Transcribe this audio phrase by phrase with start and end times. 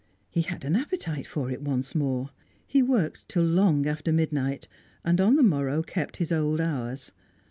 [0.31, 2.31] He had an appetite for it once more.
[2.65, 4.67] He worked till long after midnight,
[5.05, 7.11] and on the morrow kept his old hours.